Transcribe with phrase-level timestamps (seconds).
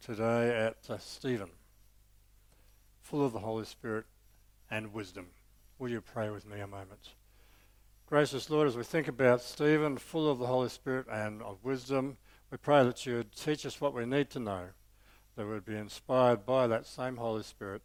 [0.00, 1.50] today at Stephen,
[3.00, 4.06] full of the Holy Spirit
[4.70, 5.26] and wisdom.
[5.78, 7.10] Will you pray with me a moment?
[8.06, 12.16] Gracious Lord, as we think about Stephen, full of the Holy Spirit and of wisdom,
[12.50, 14.66] we pray that you would teach us what we need to know,
[15.36, 17.82] that we would be inspired by that same Holy Spirit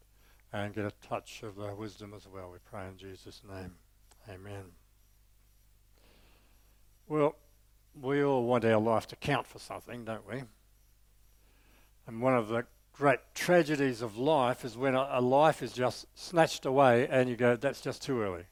[0.51, 2.49] and get a touch of the wisdom as well.
[2.51, 3.75] We pray in Jesus' name.
[4.29, 4.63] Amen.
[7.07, 7.35] Well,
[8.01, 10.43] we all want our life to count for something, don't we?
[12.07, 16.05] And one of the great tragedies of life is when a, a, life is just
[16.15, 18.45] snatched away and you go, that's just too early.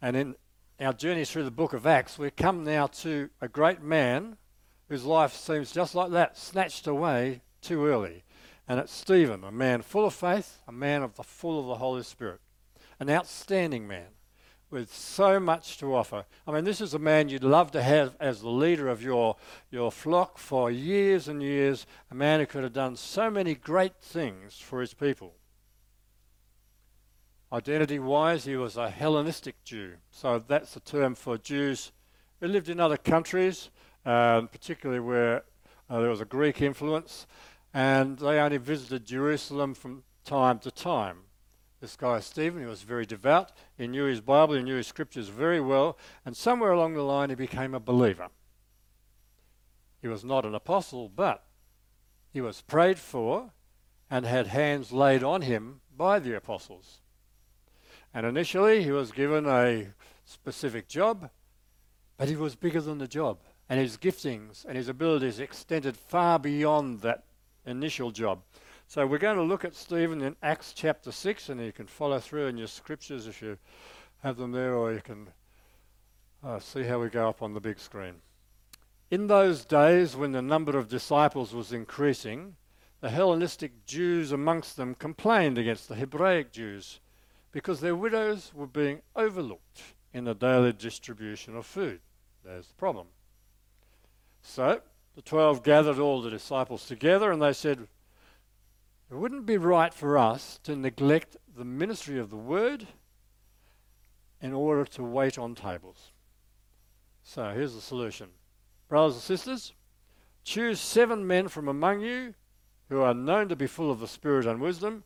[0.00, 0.34] And in
[0.80, 4.36] our journey through the book of Acts, we come now to a great man
[4.88, 8.24] whose life seems just like that, snatched away too early.
[8.66, 11.76] And it's Stephen, a man full of faith, a man of the full of the
[11.76, 12.40] Holy Spirit,
[12.98, 14.08] an outstanding man
[14.72, 16.24] with so much to offer.
[16.46, 19.36] I mean, this is a man you'd love to have as the leader of your,
[19.70, 23.96] your flock for years and years, a man who could have done so many great
[24.00, 25.34] things for his people.
[27.52, 29.92] Identity wise, he was a Hellenistic Jew.
[30.10, 31.92] So that's the term for Jews
[32.40, 33.68] who lived in other countries,
[34.06, 35.44] um, particularly where
[35.90, 37.26] uh, there was a Greek influence,
[37.74, 41.18] and they only visited Jerusalem from time to time.
[41.82, 43.50] This guy, Stephen, he was very devout.
[43.76, 47.28] He knew his Bible, he knew his scriptures very well, and somewhere along the line
[47.28, 48.28] he became a believer.
[50.00, 51.44] He was not an apostle, but
[52.32, 53.50] he was prayed for
[54.08, 57.00] and had hands laid on him by the apostles.
[58.14, 59.88] And initially he was given a
[60.24, 61.30] specific job,
[62.16, 63.40] but he was bigger than the job.
[63.68, 67.24] And his giftings and his abilities extended far beyond that
[67.66, 68.42] initial job.
[68.92, 72.18] So we're going to look at Stephen in Acts chapter 6, and you can follow
[72.18, 73.56] through in your scriptures if you
[74.22, 75.28] have them there, or you can
[76.44, 78.16] uh, see how we go up on the big screen.
[79.10, 82.56] In those days, when the number of disciples was increasing,
[83.00, 87.00] the Hellenistic Jews amongst them complained against the Hebraic Jews
[87.50, 89.80] because their widows were being overlooked
[90.12, 92.00] in the daily distribution of food.
[92.44, 93.06] There's the problem.
[94.42, 94.82] So
[95.14, 97.88] the twelve gathered all the disciples together and they said,
[99.12, 102.86] it wouldn't be right for us to neglect the ministry of the word
[104.40, 106.12] in order to wait on tables.
[107.22, 108.30] So here's the solution.
[108.88, 109.74] Brothers and sisters,
[110.44, 112.32] choose seven men from among you
[112.88, 115.04] who are known to be full of the Spirit and wisdom,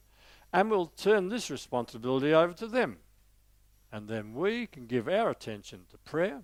[0.52, 2.98] and we'll turn this responsibility over to them.
[3.90, 6.42] And then we can give our attention to prayer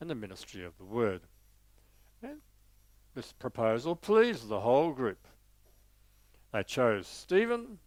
[0.00, 1.22] and the ministry of the word.
[2.22, 2.42] And
[3.16, 5.26] this proposal pleased the whole group.
[6.52, 7.78] They chose Stephen,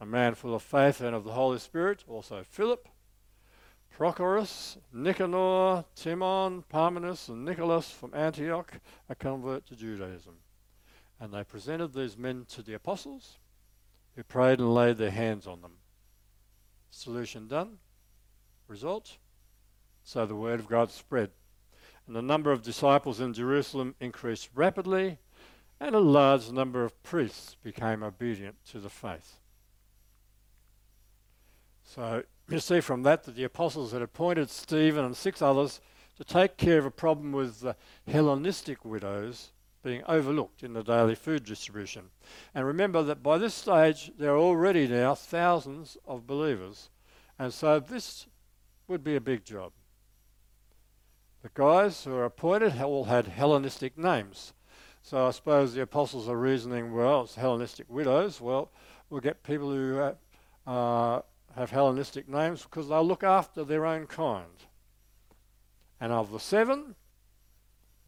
[0.00, 2.88] a man full of faith and of the Holy Spirit, also Philip,
[3.96, 10.34] Prochorus, Nicanor, Timon, Parmenas, and Nicholas from Antioch, a convert to Judaism.
[11.20, 13.38] And they presented these men to the apostles,
[14.16, 15.78] who prayed and laid their hands on them.
[16.90, 17.78] Solution done.
[18.68, 19.18] Result?
[20.02, 21.30] So the word of God spread.
[22.06, 25.18] And the number of disciples in Jerusalem increased rapidly,
[25.84, 29.38] and a large number of priests became obedient to the faith.
[31.82, 35.82] So you see from that that the apostles had appointed Stephen and six others
[36.16, 37.76] to take care of a problem with the
[38.08, 39.52] Hellenistic widows
[39.82, 42.04] being overlooked in the daily food distribution.
[42.54, 46.88] And remember that by this stage there are already now thousands of believers,
[47.38, 48.26] and so this
[48.88, 49.72] would be a big job.
[51.42, 54.54] The guys who are appointed all had Hellenistic names.
[55.04, 58.40] So I suppose the apostles are reasoning, well, it's Hellenistic widows.
[58.40, 58.72] Well,
[59.10, 60.14] we'll get people who
[60.66, 61.20] uh,
[61.54, 64.64] have Hellenistic names because they'll look after their own kind.
[66.00, 66.94] And of the seven,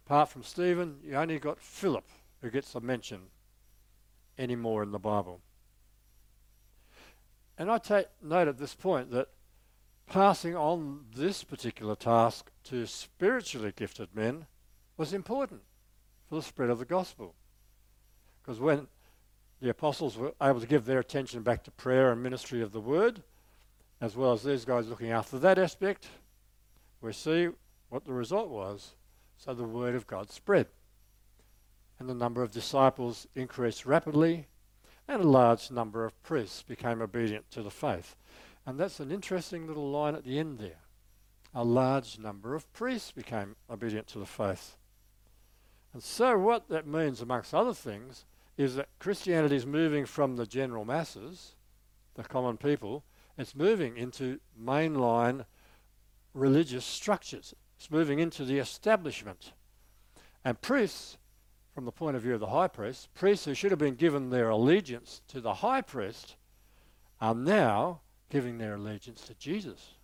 [0.07, 2.09] apart from Stephen, you only got Philip
[2.41, 3.25] who gets a mention
[4.39, 5.43] anymore in the Bible.
[7.59, 9.28] And I take note at this point that
[10.07, 14.47] passing on this particular task to spiritually gifted men
[14.97, 15.60] was important
[16.28, 17.34] for the spread of the gospel.
[18.43, 18.87] Because when
[19.61, 22.81] the apostles were able to give their attention back to prayer and ministry of the
[22.81, 23.23] word,
[24.01, 26.09] as well as these guys looking after that aspect,
[27.01, 27.49] we see
[27.89, 28.95] what the result was.
[29.39, 30.67] So the word of God spread.
[31.99, 34.47] And the number of disciples increased rapidly,
[35.09, 38.17] and a large number of priests became obedient to the faith.
[38.67, 40.81] And that's an interesting little line at the end there.
[41.55, 44.77] A large number of priests became obedient to the faith.
[45.97, 48.27] And so, what that means, amongst other things,
[48.59, 51.54] is that Christianity is moving from the general masses,
[52.16, 53.03] the common people,
[53.39, 55.47] it's moving into mainline
[56.34, 57.54] religious structures.
[57.78, 59.54] It's moving into the establishment.
[60.45, 61.16] And priests,
[61.75, 64.28] from the point of view of the high priest, priests who should have been given
[64.28, 66.37] their allegiance to the high priest
[67.22, 69.96] are now giving their allegiance to Jesus.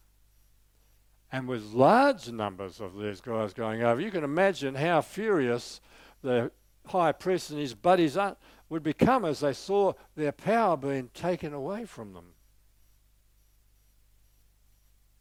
[1.32, 5.80] And with large numbers of these guys going over, you can imagine how furious
[6.20, 6.52] the
[6.86, 8.18] high priest and his buddies
[8.68, 12.34] would become as they saw their power being taken away from them.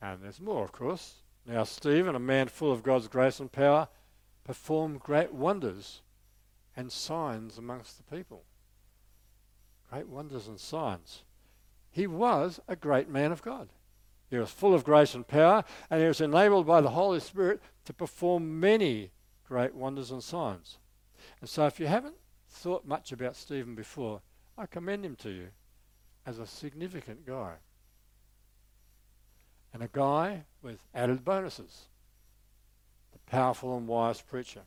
[0.01, 1.21] And there's more, of course.
[1.45, 3.87] Now, Stephen, a man full of God's grace and power,
[4.43, 6.01] performed great wonders
[6.75, 8.43] and signs amongst the people.
[9.89, 11.23] Great wonders and signs.
[11.89, 13.69] He was a great man of God.
[14.31, 17.61] He was full of grace and power, and he was enabled by the Holy Spirit
[17.83, 19.11] to perform many
[19.43, 20.77] great wonders and signs.
[21.41, 22.15] And so, if you haven't
[22.47, 24.21] thought much about Stephen before,
[24.57, 25.49] I commend him to you
[26.25, 27.55] as a significant guy.
[29.73, 31.87] And a guy with added bonuses.
[33.11, 34.61] The powerful and wise preacher.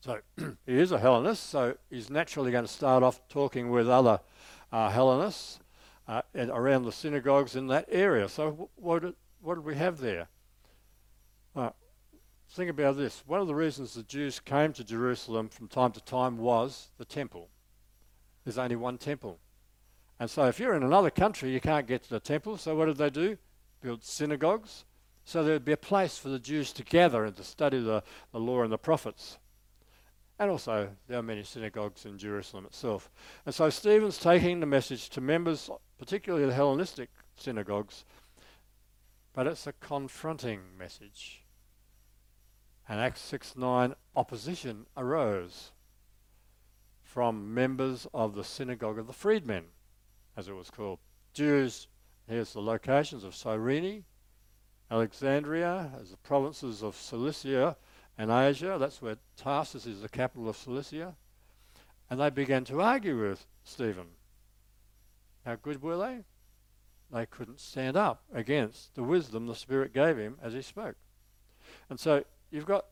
[0.00, 0.20] So
[0.66, 4.20] he is a Hellenist, so he's naturally going to start off talking with other
[4.72, 5.60] uh, Hellenists
[6.10, 8.28] uh, around the synagogues in that area.
[8.28, 10.26] So what did, what did we have there?
[11.54, 11.70] Uh,
[12.50, 13.22] think about this.
[13.26, 17.04] One of the reasons the Jews came to Jerusalem from time to time was the
[17.04, 17.48] temple.
[18.44, 19.38] There's only one temple.
[20.18, 22.56] And so if you're in another country, you can't get to the temple.
[22.56, 23.38] So what did they do?
[23.80, 24.84] Build synagogues.
[25.24, 28.02] So there would be a place for the Jews to gather and to study the,
[28.32, 29.38] the law and the prophets.
[30.40, 33.10] And also, there are many synagogues in Jerusalem itself.
[33.46, 38.06] And so Stephen's taking the message to members, particularly the Hellenistic synagogues,
[39.34, 41.42] but it's a confronting message.
[42.88, 45.72] And Acts 6 9, opposition arose
[47.02, 49.64] from members of the synagogue of the freedmen,
[50.38, 51.00] as it was called.
[51.34, 51.86] Jews,
[52.26, 54.04] here's the locations of Cyrene,
[54.90, 57.76] Alexandria, as the provinces of Cilicia,
[58.16, 58.78] and Asia.
[58.80, 61.14] That's where Tarsus is the capital of Cilicia.
[62.08, 64.06] And they began to argue with Stephen.
[65.44, 66.24] How good were they?
[67.12, 70.96] They couldn't stand up against the wisdom the Spirit gave him as he spoke.
[71.88, 72.86] And so you've got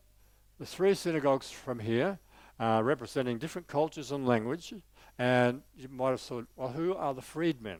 [0.59, 2.19] the three synagogues from here
[2.59, 4.83] uh, representing different cultures and languages.
[5.19, 7.79] And you might have thought, well, who are the freedmen?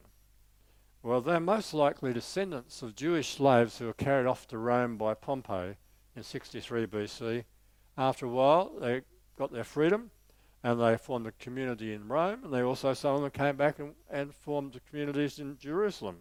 [1.03, 5.15] Well, they're most likely descendants of Jewish slaves who were carried off to Rome by
[5.15, 5.77] Pompey
[6.17, 7.45] in 63 BC.
[7.97, 9.03] After a while, they
[9.37, 10.11] got their freedom
[10.63, 13.79] and they formed a community in Rome, and they also, some of them came back
[13.79, 16.19] and, and formed communities in Jerusalem.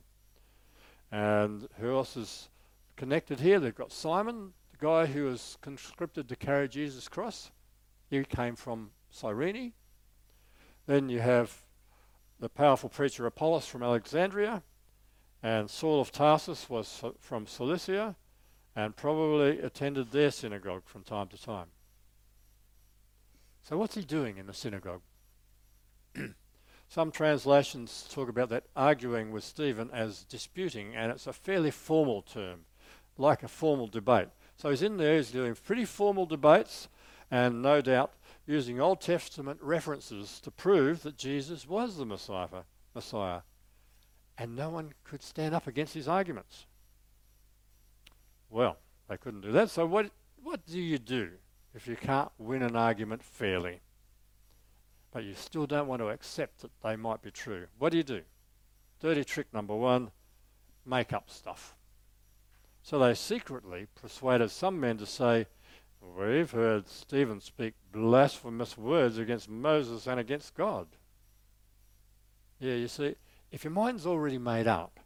[1.11, 2.49] And who else is
[2.95, 3.59] connected here?
[3.59, 7.51] They've got Simon, the guy who was conscripted to carry Jesus' cross.
[8.09, 9.73] He came from Cyrene.
[10.85, 11.65] Then you have
[12.39, 14.61] the powerful preacher Apollos from Alexandria,
[15.41, 18.15] and Saul of Tarsus was uh, from Cilicia,
[18.75, 21.67] and probably attended their synagogue from time to time.
[23.67, 25.01] So, what's he doing in the synagogue?
[26.87, 32.21] Some translations talk about that arguing with Stephen as disputing, and it's a fairly formal
[32.21, 32.61] term,
[33.17, 34.29] like a formal debate.
[34.55, 36.87] So he's in there, he's doing pretty formal debates,
[37.29, 38.13] and no doubt
[38.45, 42.63] using Old Testament references to prove that Jesus was the Messiah.
[42.95, 43.41] Messiah.
[44.37, 46.67] And no one could stand up against his arguments.
[48.49, 48.77] Well,
[49.09, 49.69] they couldn't do that.
[49.69, 51.31] So what what do you do
[51.77, 53.81] if you can't win an argument fairly?
[55.11, 57.67] But you still don't want to accept that they might be true.
[57.77, 58.21] What do you do?
[58.99, 60.09] Dirty trick number one,
[60.85, 61.75] make up stuff.
[62.81, 65.45] So they secretly persuaded some men to say,
[66.01, 70.87] We've heard Stephen speak blasphemous words against Moses and against God.
[72.59, 73.15] Yeah, you see,
[73.51, 74.99] if your mind's already made up,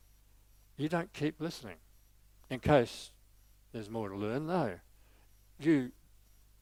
[0.78, 1.78] you don't keep listening
[2.50, 3.12] in case
[3.74, 4.48] there's more to learn.
[4.48, 4.80] No.
[5.60, 5.92] You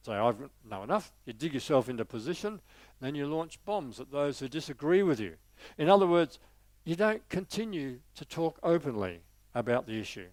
[0.02, 0.32] say, I
[0.68, 1.12] know enough.
[1.24, 2.60] You dig yourself into position,
[3.00, 5.34] then you launch bombs at those who disagree with you.
[5.76, 6.38] In other words,
[6.84, 9.20] you don't continue to talk openly
[9.54, 10.28] about the issue.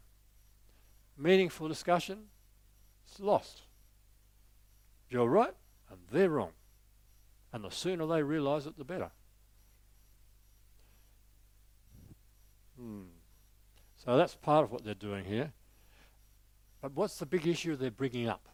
[1.17, 2.25] Meaningful discussion
[3.12, 3.63] is lost.
[5.09, 5.53] You're right,
[5.89, 6.51] and they're wrong.
[7.51, 9.12] And the sooner they realize it, the better.
[12.79, 13.03] Hmm.
[13.95, 15.51] So that's part of what they're doing here.
[16.81, 18.47] But what's the big issue they're bringing up?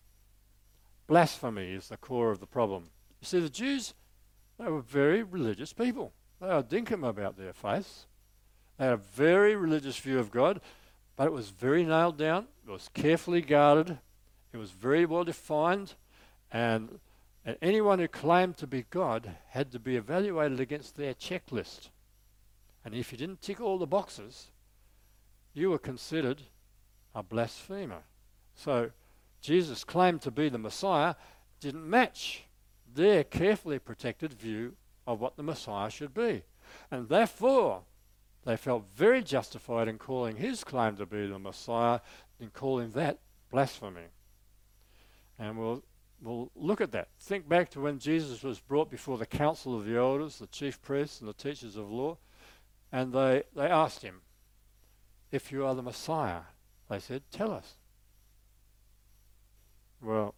[1.07, 2.89] Blasphemy is the core of the problem.
[3.21, 3.93] You see, the Jews,
[4.59, 6.13] they were very religious people.
[6.41, 8.05] They are dinkum about their faith.
[8.77, 10.61] They had a very religious view of God,
[11.15, 12.47] but it was very nailed down.
[12.67, 13.97] It was carefully guarded.
[14.51, 15.93] It was very well defined.
[16.51, 16.99] And,
[17.45, 21.89] and anyone who claimed to be God had to be evaluated against their checklist.
[22.85, 24.47] And if you didn't tick all the boxes,
[25.53, 26.41] you were considered
[27.15, 28.03] a blasphemer.
[28.55, 28.91] So
[29.43, 31.15] Jesus' claim to be the Messiah
[31.59, 32.45] didn't match
[32.95, 36.43] their carefully protected view of what the Messiah should be.
[36.89, 37.81] And therefore,
[38.45, 41.99] they felt very justified in calling his claim to be the Messiah,
[42.39, 43.19] in calling that
[43.51, 44.07] blasphemy.
[45.37, 45.83] And we'll,
[46.21, 47.09] we'll look at that.
[47.19, 50.81] Think back to when Jesus was brought before the council of the elders, the chief
[50.81, 52.17] priests, and the teachers of law,
[52.93, 54.21] and they, they asked him,
[55.31, 56.41] If you are the Messiah,
[56.89, 57.75] they said, Tell us.
[60.03, 60.35] Well,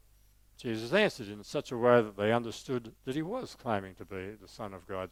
[0.57, 4.31] Jesus answered in such a way that they understood that he was claiming to be
[4.39, 5.10] the Son of God.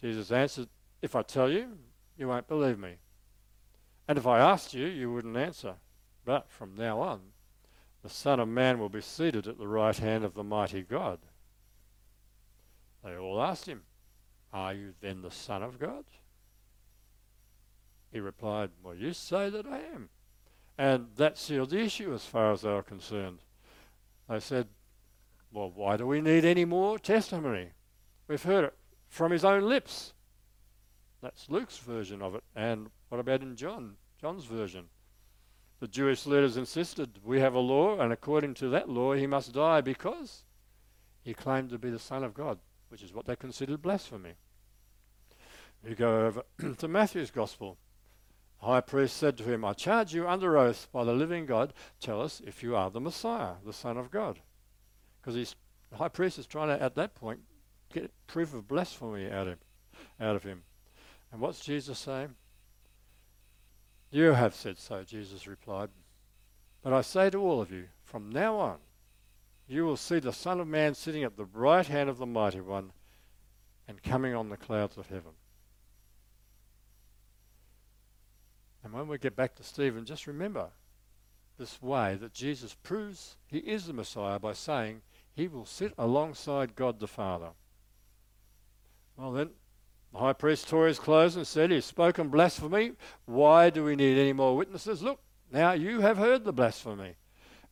[0.00, 0.68] Jesus answered,
[1.02, 1.78] If I tell you,
[2.16, 2.96] you won't believe me.
[4.08, 5.74] And if I asked you, you wouldn't answer.
[6.24, 7.20] But from now on,
[8.02, 11.20] the Son of Man will be seated at the right hand of the mighty God.
[13.04, 13.82] They all asked him,
[14.52, 16.04] Are you then the Son of God?
[18.10, 20.08] He replied, Well, you say that I am.
[20.76, 23.43] And that sealed the issue as far as they were concerned.
[24.28, 24.68] They said,
[25.52, 27.70] Well, why do we need any more testimony?
[28.28, 28.74] We've heard it
[29.08, 30.12] from his own lips.
[31.22, 32.44] That's Luke's version of it.
[32.54, 33.96] And what about in John?
[34.20, 34.86] John's version.
[35.80, 39.52] The Jewish leaders insisted we have a law, and according to that law, he must
[39.52, 40.44] die because
[41.22, 44.34] he claimed to be the Son of God, which is what they considered blasphemy.
[45.86, 46.42] You go over
[46.78, 47.76] to Matthew's Gospel.
[48.64, 52.22] High priest said to him, I charge you under oath by the living God, tell
[52.22, 54.40] us if you are the Messiah, the Son of God.
[55.20, 55.54] Because
[55.90, 57.40] the high priest is trying to, at that point,
[57.92, 59.58] get proof of blasphemy out of.
[60.18, 60.62] Out of him.
[61.30, 62.36] And what's Jesus saying?
[64.10, 65.90] You have said so, Jesus replied.
[66.82, 68.78] But I say to all of you, from now on,
[69.68, 72.62] you will see the Son of Man sitting at the right hand of the Mighty
[72.62, 72.92] One
[73.86, 75.32] and coming on the clouds of heaven.
[78.84, 80.68] And when we get back to Stephen, just remember
[81.58, 85.00] this way that Jesus proves he is the Messiah by saying
[85.34, 87.50] he will sit alongside God the Father.
[89.16, 89.50] Well, then,
[90.12, 92.92] the high priest tore his clothes and said, He's spoken blasphemy.
[93.24, 95.02] Why do we need any more witnesses?
[95.02, 97.14] Look, now you have heard the blasphemy.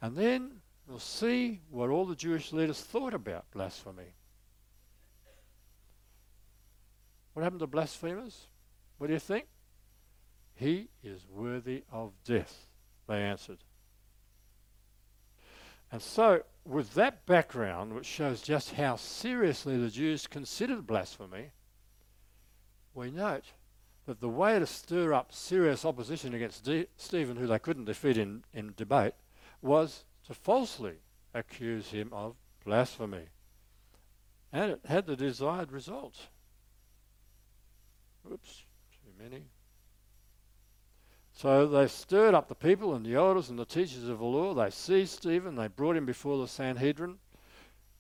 [0.01, 4.15] And then we'll see what all the Jewish leaders thought about blasphemy.
[7.35, 8.47] What happened to blasphemers?
[8.99, 9.47] What do you think?
[10.55, 12.67] He is worthy of death,
[13.09, 13.59] they answered.
[15.91, 21.51] And so, with that background, which shows just how seriously the Jews considered blasphemy,
[22.95, 23.45] we note
[24.07, 28.45] that the way to stir up serious opposition against Stephen, who they couldn't defeat in,
[28.53, 29.15] in debate,
[29.61, 30.95] was to falsely
[31.35, 33.27] accuse him of blasphemy.
[34.53, 36.29] And it had the desired result.
[38.31, 39.45] Oops, too many.
[41.43, 44.55] So they stirred up the people and the elders and the teachers of the law.
[44.55, 47.19] They seized Stephen, they brought him before the Sanhedrin.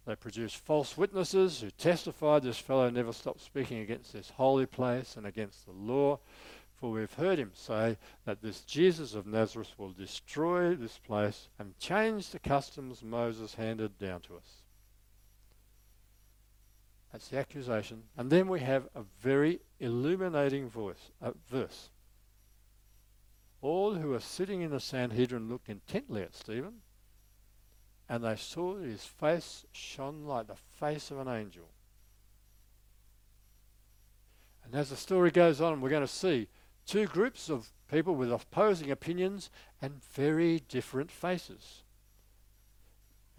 [0.06, 5.16] They produced false witnesses who testified this fellow never stopped speaking against this holy place
[5.16, 6.20] and against the law.
[6.76, 11.76] For we've heard him say that this Jesus of Nazareth will destroy this place and
[11.80, 14.62] change the customs Moses handed down to us.
[17.10, 18.04] That's the accusation.
[18.16, 21.88] And then we have a very illuminating voice, uh, verse.
[23.62, 26.82] All who were sitting in the Sanhedrin looked intently at Stephen
[28.08, 31.70] and they saw that his face shone like the face of an angel.
[34.64, 36.48] And as the story goes on, we're going to see
[36.84, 39.48] two groups of people with opposing opinions
[39.80, 41.84] and very different faces.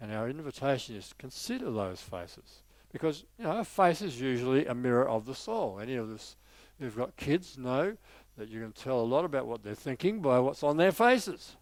[0.00, 2.62] And our invitation is to consider those faces.
[2.90, 5.78] Because, you know, a face is usually a mirror of the soul.
[5.80, 6.36] Any of us
[6.78, 7.96] who've got kids know
[8.36, 11.56] that you can tell a lot about what they're thinking by what's on their faces.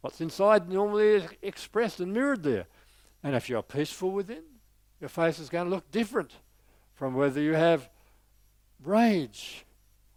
[0.00, 2.66] What's inside normally is expressed and mirrored there.
[3.22, 4.42] And if you're peaceful within,
[5.00, 6.32] your face is going to look different
[6.94, 7.88] from whether you have
[8.82, 9.64] rage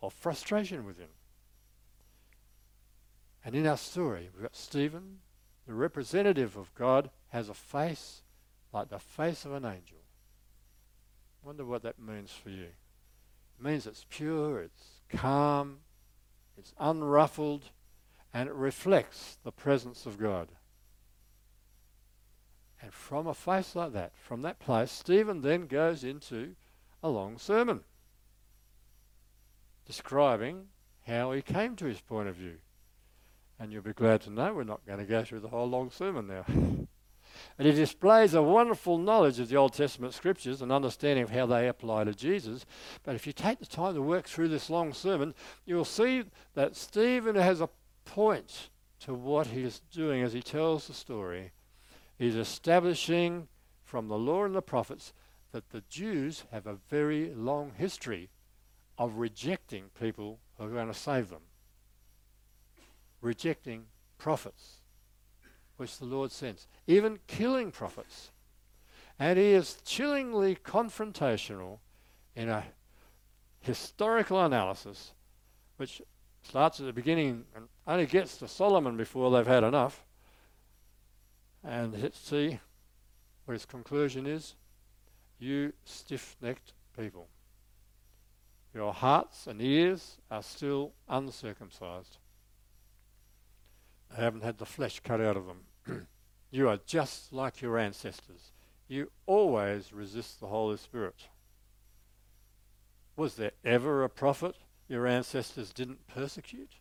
[0.01, 1.07] or frustration within.
[3.43, 5.19] And in our story, we've got Stephen,
[5.67, 8.21] the representative of God, has a face
[8.73, 9.99] like the face of an angel.
[11.43, 12.69] Wonder what that means for you.
[13.59, 15.79] It means it's pure, it's calm,
[16.57, 17.71] it's unruffled,
[18.33, 20.49] and it reflects the presence of God.
[22.81, 26.55] And from a face like that, from that place, Stephen then goes into
[27.01, 27.83] a long sermon
[29.85, 30.65] describing
[31.07, 32.57] how he came to his point of view.
[33.59, 35.91] And you'll be glad to know we're not going to go through the whole long
[35.91, 36.45] sermon now.
[37.57, 41.45] and he displays a wonderful knowledge of the Old Testament scriptures and understanding of how
[41.45, 42.65] they apply to Jesus.
[43.03, 45.33] But if you take the time to work through this long sermon,
[45.65, 47.69] you'll see that Stephen has a
[48.03, 48.69] point
[49.01, 51.51] to what he is doing as he tells the story.
[52.17, 53.47] He's establishing
[53.83, 55.13] from the law and the prophets
[55.51, 58.29] that the Jews have a very long history
[58.97, 61.43] of rejecting people who are going to save them,
[63.21, 63.85] rejecting
[64.17, 64.81] prophets,
[65.77, 68.31] which the Lord sends, even killing prophets.
[69.19, 71.79] And he is chillingly confrontational
[72.35, 72.63] in a
[73.61, 75.13] historical analysis,
[75.77, 76.01] which
[76.43, 80.05] starts at the beginning and only gets to Solomon before they've had enough.
[81.63, 82.59] And let's see
[83.45, 84.55] what his conclusion is.
[85.39, 87.27] You stiff necked people.
[88.73, 92.17] Your hearts and ears are still uncircumcised.
[94.15, 96.07] They haven't had the flesh cut out of them.
[96.51, 98.53] you are just like your ancestors.
[98.87, 101.27] You always resist the Holy Spirit.
[103.17, 104.55] Was there ever a prophet
[104.87, 106.73] your ancestors didn't persecute?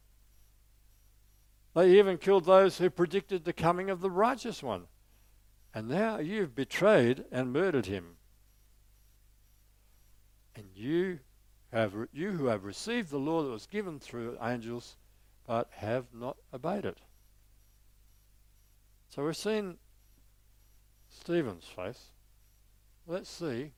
[1.75, 4.85] They even killed those who predicted the coming of the righteous one.
[5.75, 8.17] And now you've betrayed and murdered him.
[10.55, 11.19] And you
[11.73, 14.97] have you who have received the law that was given through angels,
[15.49, 16.99] but have not obeyed it.
[19.15, 19.77] So we've seen
[21.09, 22.07] Stephen's face.
[23.07, 23.71] Let's see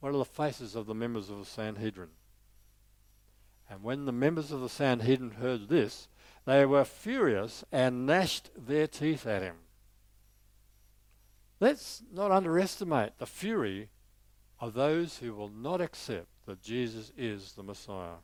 [0.00, 2.08] what are the faces of the members of the Sanhedrin.
[3.68, 6.08] And when the members of the Sanhedrin heard this,
[6.46, 9.54] they were furious and gnashed their teeth at him.
[11.60, 13.90] Let's not underestimate the fury
[14.58, 18.18] of those who will not accept that Jesus is the Messiah.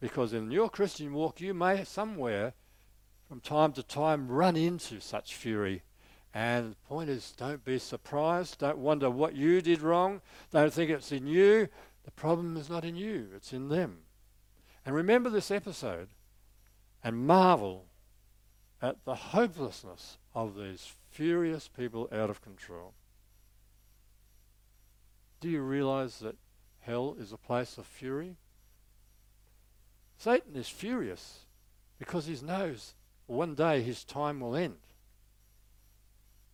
[0.00, 2.52] Because in your Christian walk, you may somewhere,
[3.32, 5.80] from time to time, run into such fury.
[6.34, 8.58] And the point is, don't be surprised.
[8.58, 10.20] Don't wonder what you did wrong.
[10.50, 11.68] Don't think it's in you.
[12.04, 14.00] The problem is not in you, it's in them.
[14.84, 16.08] And remember this episode
[17.02, 17.86] and marvel
[18.82, 22.92] at the hopelessness of these furious people out of control.
[25.40, 26.36] Do you realize that
[26.80, 28.36] hell is a place of fury?
[30.18, 31.46] Satan is furious
[31.98, 32.92] because he knows
[33.32, 34.76] one day his time will end.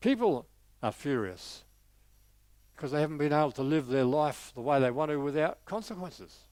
[0.00, 0.46] People
[0.82, 1.64] are furious
[2.74, 5.64] because they haven't been able to live their life the way they want to without
[5.64, 6.44] consequences.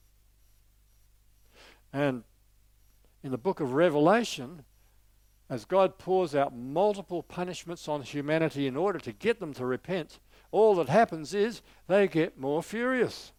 [1.92, 2.24] And
[3.22, 4.64] in the book of Revelation,
[5.48, 10.18] as God pours out multiple punishments on humanity in order to get them to repent,
[10.50, 13.32] all that happens is they get more furious.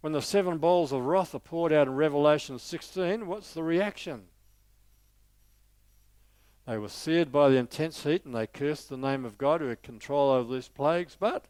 [0.00, 4.26] When the seven bowls of wrath are poured out in Revelation 16, what's the reaction?
[6.68, 9.68] They were seared by the intense heat and they cursed the name of God who
[9.68, 11.46] had control over these plagues, but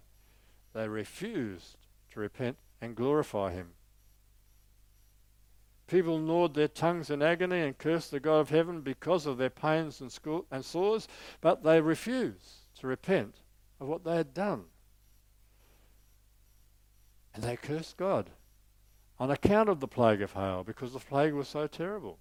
[0.74, 1.76] they refused
[2.12, 3.70] to repent and glorify Him.
[5.88, 9.50] People gnawed their tongues in agony and cursed the God of heaven because of their
[9.50, 11.08] pains and, sco- and sores,
[11.40, 13.40] but they refused to repent
[13.80, 14.66] of what they had done.
[17.34, 18.30] And they cursed God
[19.18, 22.20] on account of the plague of hail because the plague was so terrible.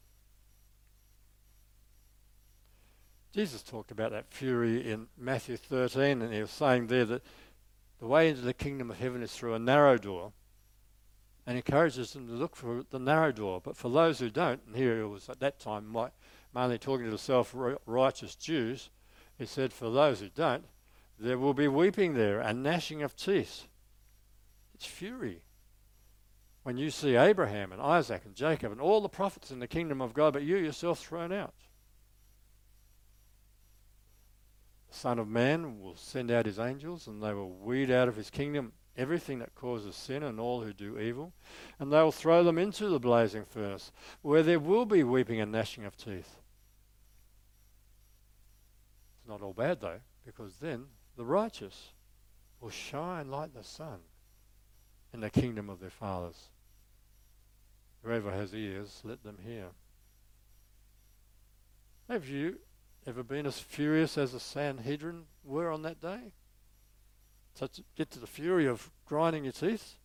[3.38, 7.22] Jesus talked about that fury in Matthew 13, and he was saying there that
[8.00, 10.32] the way into the kingdom of heaven is through a narrow door
[11.46, 13.62] and encourages them to look for the narrow door.
[13.64, 15.96] But for those who don't, and here it was at that time
[16.52, 17.54] mainly talking to the self
[17.86, 18.90] righteous Jews,
[19.38, 20.66] he said, For those who don't,
[21.20, 23.68] there will be weeping there and gnashing of teeth.
[24.74, 25.44] It's fury.
[26.64, 30.02] When you see Abraham and Isaac and Jacob and all the prophets in the kingdom
[30.02, 31.54] of God, but you yourself thrown out.
[34.77, 38.16] The Son of Man will send out his angels and they will weed out of
[38.16, 41.32] his kingdom everything that causes sin and all who do evil,
[41.80, 43.92] and they will throw them into the blazing furnace,
[44.24, 46.40] where there will be weeping and gnashing of teeth.
[49.20, 51.92] It's not all bad though, because then the righteous
[52.60, 54.00] will shine like the sun
[55.14, 56.50] in the kingdom of their fathers.
[58.04, 59.68] Whoever has ears, let them hear.
[62.10, 62.60] Have you
[63.08, 66.34] ever been as furious as the Sanhedrin were on that day?
[67.56, 69.96] So to get to the fury of grinding your teeth.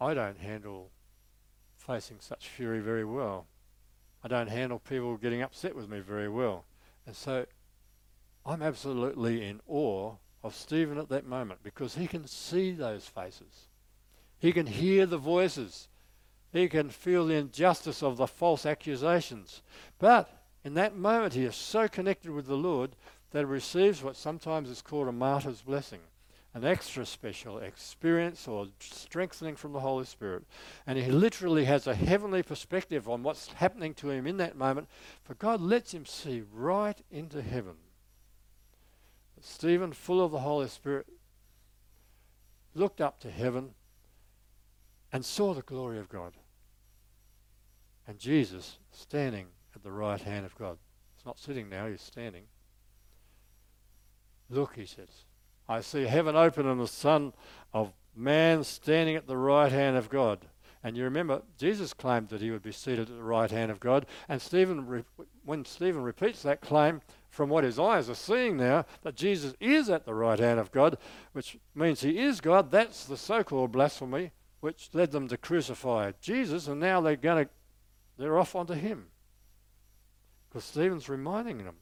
[0.00, 0.90] I don't handle
[1.78, 3.46] facing such fury very well.
[4.22, 6.64] I don't handle people getting upset with me very well.
[7.06, 7.46] And so
[8.44, 13.68] I'm absolutely in awe of Stephen at that moment because he can see those faces.
[14.38, 15.88] He can hear the voices.
[16.54, 19.60] He can feel the injustice of the false accusations.
[19.98, 20.30] But
[20.64, 22.92] in that moment, he is so connected with the Lord
[23.32, 25.98] that he receives what sometimes is called a martyr's blessing.
[26.54, 30.44] an extra special experience or strengthening from the Holy Spirit.
[30.86, 34.88] And he literally has a heavenly perspective on what's happening to him in that moment,
[35.24, 37.74] for God lets him see right into heaven.
[39.40, 41.06] Stephen, full of the Holy Spirit,
[42.72, 43.74] looked up to heaven
[45.12, 46.34] and saw the glory of God.
[48.06, 50.78] And Jesus standing at the right hand of God.
[51.16, 52.44] He's not sitting now, he's standing.
[54.50, 55.08] Look, he says,
[55.68, 57.32] I see heaven open and the Son
[57.72, 60.46] of Man standing at the right hand of God.
[60.82, 63.80] And you remember, Jesus claimed that he would be seated at the right hand of
[63.80, 64.04] God.
[64.28, 65.04] And Stephen,
[65.44, 67.00] when Stephen repeats that claim,
[67.34, 70.70] from what his eyes are seeing now, that Jesus is at the right hand of
[70.70, 70.96] God,
[71.32, 76.12] which means he is God, that's the so called blasphemy which led them to crucify
[76.22, 77.50] Jesus, and now they're going to,
[78.16, 79.06] they're off onto him.
[80.48, 81.76] Because Stephen's reminding them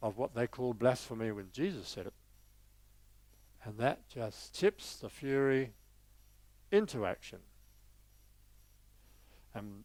[0.00, 2.14] of what they called blasphemy when Jesus said it.
[3.64, 5.72] And that just tips the fury
[6.70, 7.38] into action.
[9.54, 9.84] And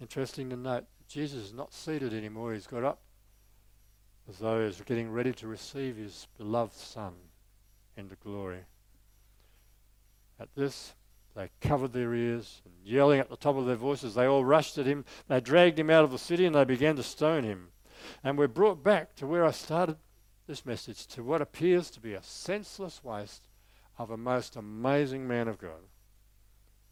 [0.00, 3.00] interesting to note, Jesus is not seated anymore, he's got up
[4.28, 7.14] as though he's getting ready to receive his beloved Son
[7.96, 8.60] into glory.
[10.38, 10.92] At this,
[11.38, 14.76] they covered their ears and yelling at the top of their voices, they all rushed
[14.76, 15.04] at him.
[15.28, 17.68] They dragged him out of the city and they began to stone him.
[18.24, 19.98] And we're brought back to where I started
[20.48, 23.46] this message to what appears to be a senseless waste
[23.98, 25.86] of a most amazing man of God.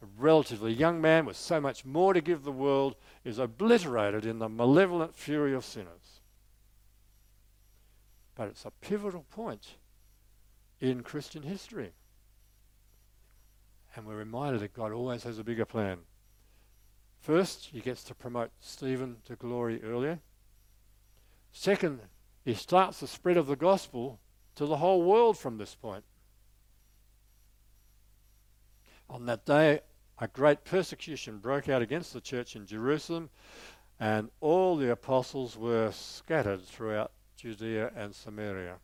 [0.01, 4.39] A relatively young man with so much more to give the world is obliterated in
[4.39, 6.21] the malevolent fury of sinners.
[8.37, 9.75] But it's a pivotal point
[10.81, 11.95] in Christian history.
[13.97, 16.01] And we're reminded that God always has a bigger plan.
[17.19, 20.21] First, he gets to promote Stephen to glory earlier.
[21.51, 22.01] Second,
[22.45, 24.21] he starts the spread of the gospel
[24.55, 26.05] to the whole world from this point.
[29.09, 29.81] On that day,
[30.19, 33.31] a great persecution broke out against the church in Jerusalem,
[33.99, 38.77] and all the apostles were scattered throughout Judea and Samaria.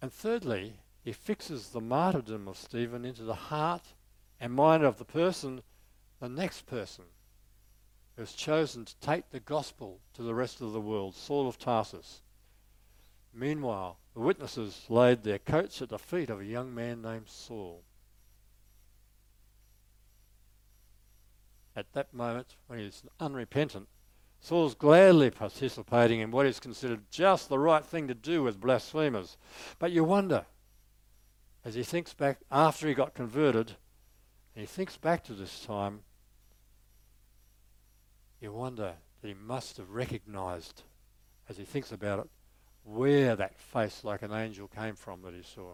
[0.00, 0.74] And thirdly,
[1.06, 3.94] he fixes the martyrdom of Stephen into the heart
[4.40, 5.62] and mind of the person,
[6.18, 7.04] the next person
[8.16, 11.60] who has chosen to take the gospel to the rest of the world, Saul of
[11.60, 12.22] Tarsus.
[13.32, 17.84] Meanwhile, the witnesses laid their coats at the feet of a young man named Saul.
[21.76, 23.86] At that moment, when he's unrepentant,
[24.40, 29.36] Saul's gladly participating in what is considered just the right thing to do with blasphemers.
[29.78, 30.46] But you wonder,
[31.66, 33.72] as he thinks back after he got converted,
[34.54, 35.98] and he thinks back to this time,
[38.40, 40.84] you wonder that he must have recognized,
[41.48, 42.28] as he thinks about it,
[42.84, 45.72] where that face like an angel came from that he saw.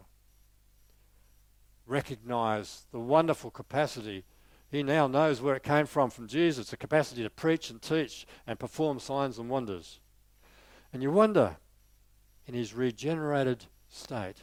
[1.87, 4.25] Recognize the wonderful capacity.
[4.71, 8.27] He now knows where it came from from Jesus, the capacity to preach and teach
[8.47, 10.01] and perform signs and wonders.
[10.91, 11.59] And you wonder,
[12.47, 14.39] in his regenerated state,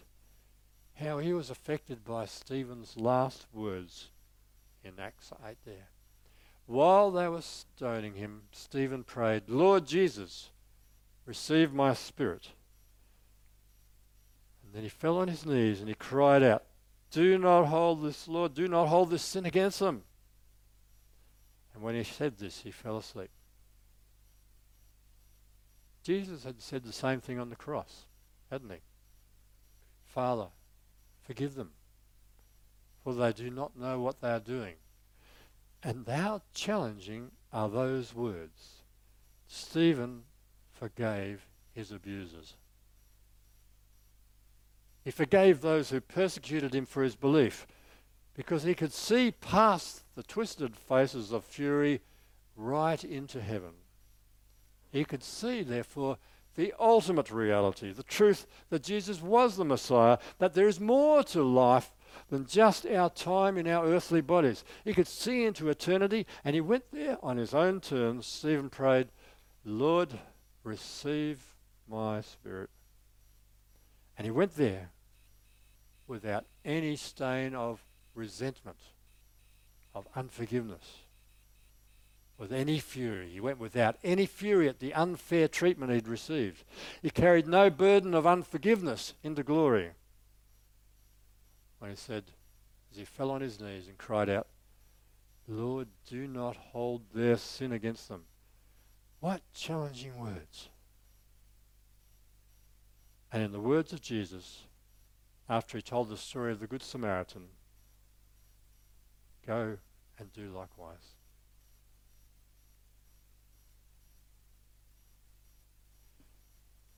[1.00, 4.10] how he was affected by Stephen's last words
[4.84, 5.88] in Acts 8 there.
[6.66, 10.50] While they were stoning him, Stephen prayed, Lord Jesus,
[11.26, 12.50] receive my spirit.
[14.64, 16.64] And then he fell on his knees and he cried out,
[17.12, 20.04] Do not hold this, Lord, do not hold this sin against them.
[21.74, 23.30] And when he said this, he fell asleep.
[26.04, 28.06] Jesus had said the same thing on the cross,
[28.50, 28.80] hadn't he?
[30.06, 30.48] Father,
[31.30, 31.70] Forgive them,
[33.04, 34.74] for they do not know what they are doing.
[35.84, 38.82] And how challenging are those words?
[39.48, 40.24] Stephen
[40.72, 42.56] forgave his abusers.
[45.06, 47.68] He forgave those who persecuted him for his belief
[48.34, 52.02] because he could see past the twisted faces of fury
[52.56, 53.74] right into heaven.
[54.92, 56.18] He could see, therefore,
[56.56, 61.44] the ultimate reality, the truth that Jesus was the Messiah, that there is more to
[61.44, 61.92] life
[62.30, 64.64] than just our time in our earthly bodies.
[64.84, 68.26] He could see into eternity, and he went there on his own terms.
[68.28, 69.10] Stephen prayed,
[69.64, 70.20] Lord,
[70.64, 71.40] receive
[71.88, 72.70] my spirit.
[74.18, 74.92] And he went there
[76.08, 77.84] without any stain of
[78.16, 78.80] resentment,
[79.94, 80.99] of unforgiveness
[82.40, 83.30] with any fury.
[83.30, 86.64] He went without any fury at the unfair treatment he'd received.
[87.02, 89.92] He carried no burden of unforgiveness into glory.
[91.80, 92.24] When he said,
[92.92, 94.48] as he fell on his knees and cried out,
[95.48, 98.24] Lord, do not hold their sin against them.
[99.20, 100.70] What challenging words.
[103.34, 104.64] And in the words of Jesus,
[105.50, 107.48] after he told the story of the Good Samaritan,
[109.46, 109.78] go
[110.18, 111.19] and do likewise.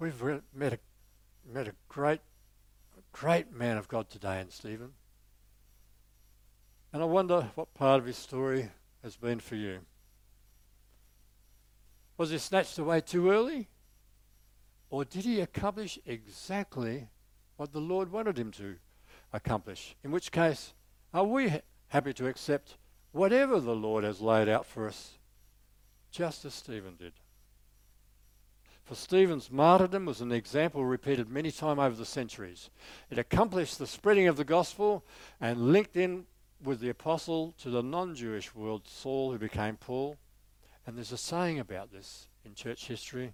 [0.01, 0.79] We've re- met a
[1.47, 2.21] met a great,
[3.11, 4.93] great man of God today in Stephen.
[6.91, 8.71] And I wonder what part of his story
[9.03, 9.81] has been for you.
[12.17, 13.67] Was he snatched away too early?
[14.89, 17.07] Or did he accomplish exactly
[17.57, 18.77] what the Lord wanted him to
[19.31, 19.95] accomplish?
[20.03, 20.73] In which case,
[21.13, 21.53] are we
[21.89, 22.77] happy to accept
[23.11, 25.19] whatever the Lord has laid out for us,
[26.09, 27.13] just as Stephen did?
[28.91, 32.69] For Stephen's martyrdom was an example repeated many times over the centuries.
[33.09, 35.05] It accomplished the spreading of the gospel
[35.39, 36.25] and linked in
[36.61, 40.17] with the apostle to the non Jewish world, Saul, who became Paul.
[40.85, 43.31] And there's a saying about this in church history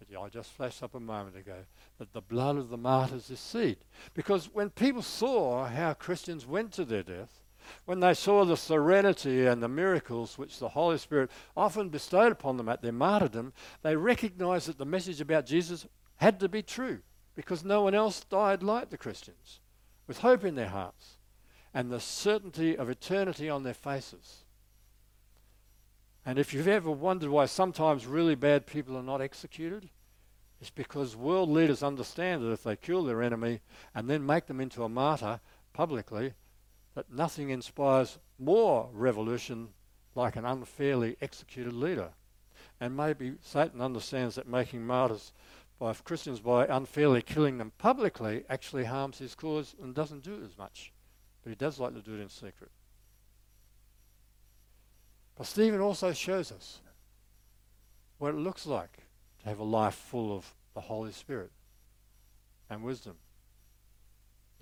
[0.00, 1.66] that I just flashed up a moment ago
[2.00, 3.76] that the blood of the martyrs is seed.
[4.12, 7.44] Because when people saw how Christians went to their death,
[7.84, 12.56] when they saw the serenity and the miracles which the Holy Spirit often bestowed upon
[12.56, 13.52] them at their martyrdom,
[13.82, 17.00] they recognized that the message about Jesus had to be true
[17.34, 19.60] because no one else died like the Christians,
[20.06, 21.18] with hope in their hearts
[21.74, 24.44] and the certainty of eternity on their faces.
[26.24, 29.90] And if you've ever wondered why sometimes really bad people are not executed,
[30.60, 33.60] it's because world leaders understand that if they kill their enemy
[33.94, 35.40] and then make them into a martyr
[35.72, 36.32] publicly,
[36.96, 39.68] that nothing inspires more revolution
[40.14, 42.08] like an unfairly executed leader.
[42.80, 45.32] And maybe Satan understands that making martyrs
[45.78, 50.56] by Christians by unfairly killing them publicly actually harms his cause and doesn't do as
[50.56, 50.90] much.
[51.44, 52.70] But he does like to do it in secret.
[55.36, 56.80] But Stephen also shows us
[58.16, 59.04] what it looks like
[59.42, 61.50] to have a life full of the Holy Spirit
[62.70, 63.16] and wisdom.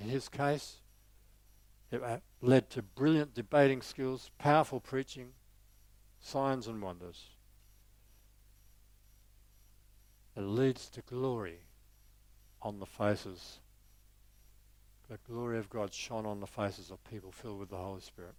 [0.01, 0.79] In his case,
[1.95, 5.29] it uh, led to brilliant debating skills, powerful preaching,
[6.21, 7.29] signs and wonders.
[10.37, 11.61] It leads to glory
[12.61, 13.61] on the faces.
[15.09, 18.35] The glory of God shone on the faces of people filled with the Holy Spirit.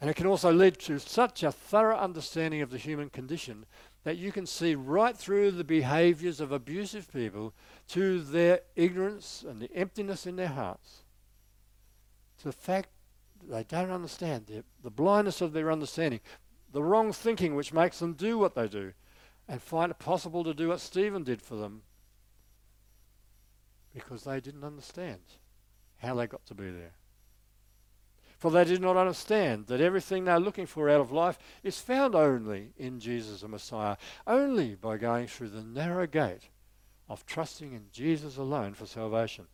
[0.00, 3.66] And it can also lead to such a thorough understanding of the human condition
[4.04, 7.54] that you can see right through the behaviors of abusive people
[7.88, 11.04] to their ignorance and the emptiness in their hearts.
[12.38, 12.88] To the fact
[13.40, 16.20] that they don't understand, the, the blindness of their understanding,
[16.72, 18.92] the wrong thinking which makes them do what they do,
[19.48, 21.82] and find it possible to do what Stephen did for them
[23.94, 25.20] because they didn't understand
[25.98, 26.92] how they got to be there.
[28.42, 32.16] For they did not understand that everything they're looking for out of life is found
[32.16, 36.48] only in Jesus the Messiah, only by going through the narrow gate
[37.08, 39.46] of trusting in Jesus alone for salvation.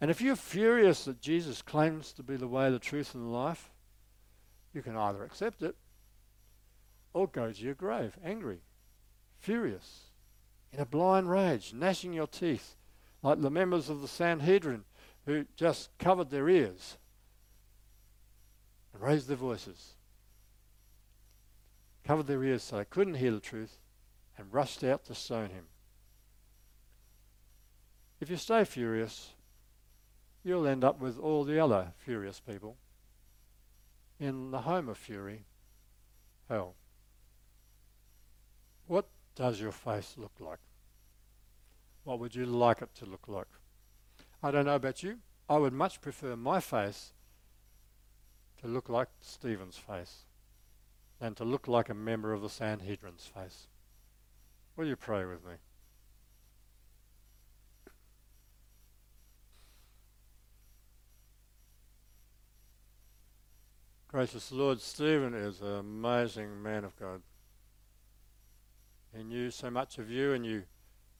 [0.00, 3.28] And if you're furious that Jesus claims to be the way, the truth, and the
[3.28, 3.70] life,
[4.74, 5.76] you can either accept it
[7.12, 8.62] or go to your grave angry,
[9.38, 10.06] furious,
[10.72, 12.74] in a blind rage, gnashing your teeth,
[13.22, 14.82] like the members of the Sanhedrin
[15.26, 16.98] who just covered their ears
[19.02, 19.94] raised their voices,
[22.04, 23.78] covered their ears so they couldn't hear the truth,
[24.38, 25.64] and rushed out to stone him.
[28.20, 29.30] If you stay furious,
[30.44, 32.76] you'll end up with all the other furious people
[34.20, 35.46] in the home of fury,
[36.48, 36.76] hell.
[38.86, 40.60] What does your face look like?
[42.04, 43.48] What would you like it to look like?
[44.42, 45.18] I don't know about you.
[45.48, 47.12] I would much prefer my face
[48.62, 50.24] to look like Stephen's face
[51.20, 53.66] and to look like a member of the Sanhedrin's face.
[54.76, 55.54] Will you pray with me?
[64.08, 67.22] Gracious Lord, Stephen is an amazing man of God.
[69.16, 70.64] He knew so much of you and you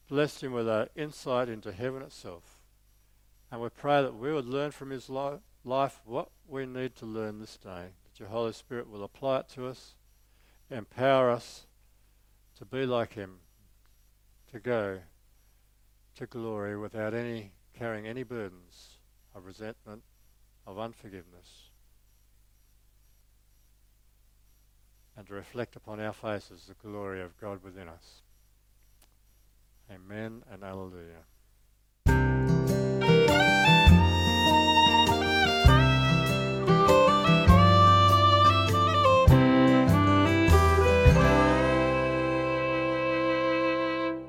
[0.07, 2.61] blessed him with an insight into heaven itself.
[3.51, 7.05] And we pray that we would learn from his life life what we need to
[7.05, 9.95] learn this day, that your Holy Spirit will apply it to us,
[10.69, 11.65] empower us
[12.57, 13.39] to be like Him,
[14.51, 14.99] to go
[16.15, 18.97] to glory without any carrying any burdens
[19.33, 20.03] of resentment,
[20.67, 21.69] of unforgiveness,
[25.17, 28.21] and to reflect upon our faces the glory of God within us.
[29.91, 31.25] Amen and Alleluia.